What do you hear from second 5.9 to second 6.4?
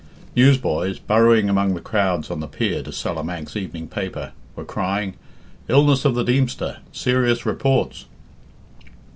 of the